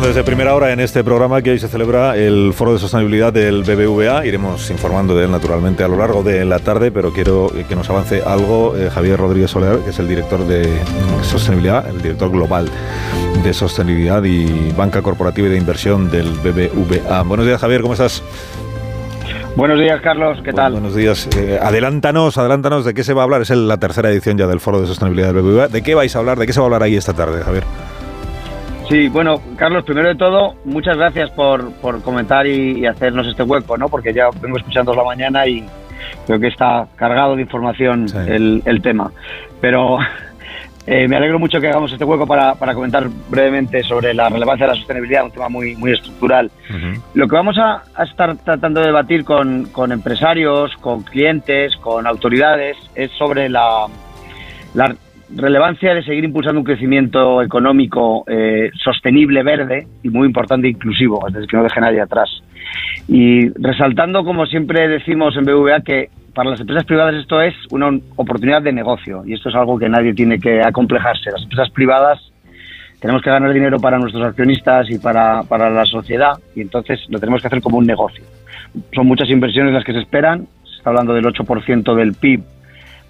[0.00, 3.62] desde primera hora en este programa que hoy se celebra el Foro de Sostenibilidad del
[3.62, 4.26] BBVA.
[4.26, 7.88] Iremos informando de él naturalmente a lo largo de la tarde, pero quiero que nos
[7.88, 10.68] avance algo eh, Javier Rodríguez Soler, que es el director de
[11.22, 12.68] Sostenibilidad, el director global
[13.42, 17.22] de Sostenibilidad y Banca Corporativa y de Inversión del BBVA.
[17.22, 18.22] Buenos días, Javier, ¿cómo estás?
[19.56, 20.72] Buenos días, Carlos, ¿qué tal?
[20.72, 21.26] buenos días.
[21.38, 23.40] Eh, adelántanos, adelántanos de qué se va a hablar.
[23.40, 25.68] Es la tercera edición ya del Foro de Sostenibilidad del BBVA.
[25.68, 26.38] ¿De qué vais a hablar?
[26.38, 27.64] ¿De qué se va a hablar ahí esta tarde, Javier?
[28.88, 33.76] Sí, bueno, Carlos, primero de todo, muchas gracias por, por comentar y, hacernos este hueco,
[33.76, 33.88] ¿no?
[33.88, 35.64] Porque ya vengo escuchando la mañana y
[36.24, 39.10] creo que está cargado de información el, el, tema.
[39.60, 39.98] Pero
[40.86, 44.66] eh, me alegro mucho que hagamos este hueco para, para, comentar brevemente sobre la relevancia
[44.66, 46.48] de la sostenibilidad, un tema muy, muy estructural.
[47.14, 52.06] Lo que vamos a, a, estar tratando de debatir con, con empresarios, con clientes, con
[52.06, 53.86] autoridades, es sobre la,
[54.74, 54.94] la
[55.34, 61.34] relevancia de seguir impulsando un crecimiento económico eh, sostenible, verde y muy importante, inclusivo, es
[61.34, 62.28] decir, que no deje nadie atrás.
[63.08, 67.98] Y resaltando, como siempre decimos en BVA, que para las empresas privadas esto es una
[68.16, 71.30] oportunidad de negocio y esto es algo que nadie tiene que acomplejarse.
[71.30, 72.20] Las empresas privadas
[73.00, 77.18] tenemos que ganar dinero para nuestros accionistas y para, para la sociedad y entonces lo
[77.18, 78.24] tenemos que hacer como un negocio.
[78.94, 82.42] Son muchas inversiones las que se esperan, se está hablando del 8% del PIB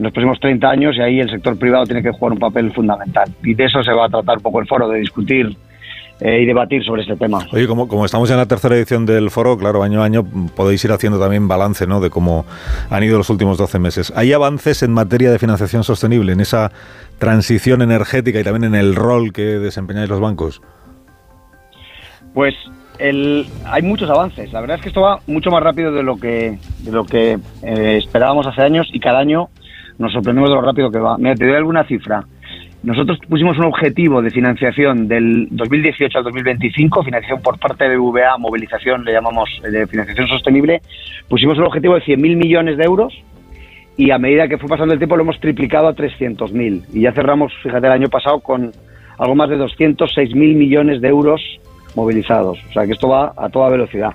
[0.00, 2.72] en los próximos 30 años y ahí el sector privado tiene que jugar un papel
[2.72, 3.28] fundamental.
[3.44, 5.54] Y de eso se va a tratar un poco el foro, de discutir
[6.20, 7.46] eh, y debatir sobre este tema.
[7.52, 10.24] Oye, como, como estamos en la tercera edición del foro, claro, año a año
[10.56, 12.00] podéis ir haciendo también balance ¿no?
[12.00, 12.46] de cómo
[12.88, 14.10] han ido los últimos 12 meses.
[14.16, 16.72] ¿Hay avances en materia de financiación sostenible, en esa
[17.18, 20.62] transición energética y también en el rol que desempeñáis los bancos?
[22.32, 22.54] Pues
[22.98, 24.50] el, hay muchos avances.
[24.50, 27.38] La verdad es que esto va mucho más rápido de lo que, de lo que
[27.62, 29.50] eh, esperábamos hace años y cada año
[30.00, 31.18] nos sorprendemos de lo rápido que va.
[31.18, 32.24] Mira, te doy alguna cifra.
[32.82, 38.38] Nosotros pusimos un objetivo de financiación del 2018 al 2025, financiación por parte de VA,
[38.38, 40.80] movilización, le llamamos eh, financiación sostenible.
[41.28, 43.12] Pusimos un objetivo de 100.000 millones de euros
[43.98, 46.84] y a medida que fue pasando el tiempo lo hemos triplicado a 300.000.
[46.94, 48.72] Y ya cerramos, fíjate, el año pasado con
[49.18, 51.42] algo más de 206.000 millones de euros
[51.94, 52.58] movilizados.
[52.70, 54.14] O sea que esto va a toda velocidad.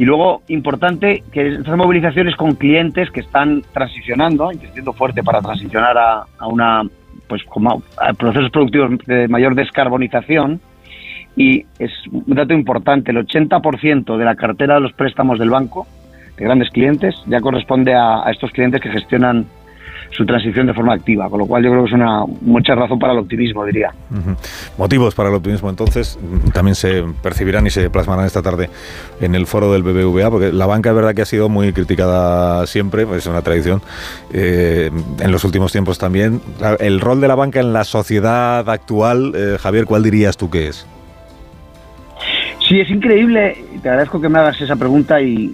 [0.00, 5.98] Y luego, importante, que estas movilizaciones con clientes que están transicionando, insistiendo fuerte para transicionar
[5.98, 6.84] a, una,
[7.28, 10.58] pues, como a procesos productivos de mayor descarbonización.
[11.36, 15.86] Y es un dato importante, el 80% de la cartera de los préstamos del banco,
[16.38, 19.44] de grandes clientes, ya corresponde a estos clientes que gestionan
[20.10, 22.98] su transición de forma activa, con lo cual yo creo que es una mucha razón
[22.98, 23.92] para el optimismo, diría.
[24.76, 26.18] Motivos para el optimismo, entonces,
[26.52, 28.70] también se percibirán y se plasmarán esta tarde
[29.20, 32.66] en el foro del BBVA, porque la banca es verdad que ha sido muy criticada
[32.66, 33.82] siempre, es una tradición,
[34.32, 34.90] eh,
[35.20, 36.40] en los últimos tiempos también.
[36.78, 40.68] El rol de la banca en la sociedad actual, eh, Javier, ¿cuál dirías tú que
[40.68, 40.86] es?
[42.68, 45.52] Sí, es increíble, te agradezco que me hagas esa pregunta y,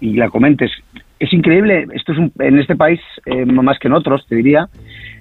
[0.00, 0.70] y la comentes
[1.18, 1.86] es increíble.
[1.92, 4.68] Esto es en este país, eh, más que en otros, te diría.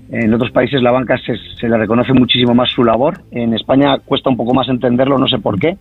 [0.10, 3.22] En otros países la banca se, le reconoce muchísimo más su labor.
[3.32, 5.78] En España cuesta un poco más entenderlo, no sé por qué.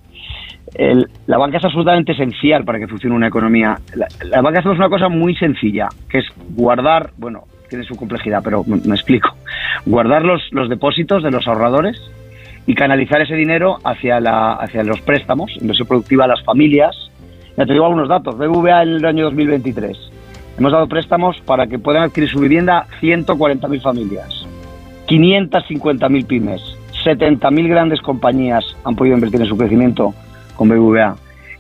[1.27, 3.79] la banca es absolutamente esencial para que funcione una economía.
[4.25, 6.27] La, banca es una cosa muy sencilla, que es
[6.57, 9.37] guardar, bueno, tiene su complejidad, pero me, explico.
[9.85, 12.01] Guardar los, los depósitos de los ahorradores
[12.67, 17.06] y canalizar ese dinero hacia, la, hacia los préstamos, inversión productiva a las familias,
[17.57, 18.37] ya te digo algunos datos.
[18.37, 19.97] BBVA en el año 2023
[20.59, 24.47] hemos dado préstamos para que puedan adquirir su vivienda 140.000 familias,
[25.07, 26.63] 550.000 pymes,
[27.05, 30.15] 70.000 grandes compañías han podido invertir en su crecimiento
[30.57, 31.17] con BBVA,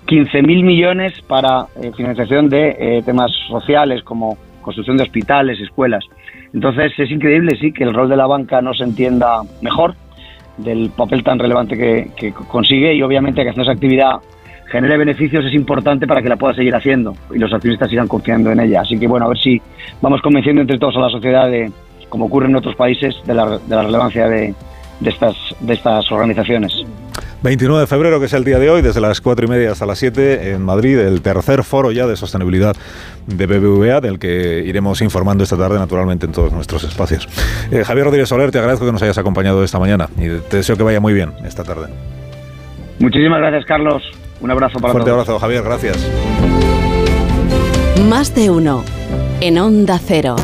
[0.06, 6.04] 15.000 millones para eh, financiación de eh, temas sociales como construcción de hospitales, escuelas.
[6.52, 9.94] Entonces es increíble, sí, que el rol de la banca no se entienda mejor
[10.56, 14.20] del papel tan relevante que, que consigue y obviamente que hacer esa actividad
[14.68, 18.50] genere beneficios es importante para que la pueda seguir haciendo y los accionistas sigan confiando
[18.50, 18.80] en ella.
[18.82, 19.60] Así que bueno, a ver si
[20.00, 21.70] vamos convenciendo entre todos a la sociedad de,
[22.08, 24.54] como ocurre en otros países, de la, de la relevancia de,
[25.00, 26.72] de, estas, de estas organizaciones.
[27.42, 29.86] 29 de febrero, que es el día de hoy, desde las 4 y media hasta
[29.86, 32.74] las 7 en Madrid, el tercer foro ya de sostenibilidad
[33.26, 37.28] de BBVA, del que iremos informando esta tarde, naturalmente, en todos nuestros espacios.
[37.70, 40.76] Eh, Javier Rodríguez Soler, te agradezco que nos hayas acompañado esta mañana y te deseo
[40.76, 41.88] que vaya muy bien esta tarde.
[42.98, 44.02] Muchísimas gracias, Carlos.
[44.40, 45.96] Un abrazo para Fuerte abrazo, Javier, gracias.
[48.08, 48.84] Más de uno
[49.40, 50.36] en Onda Cero.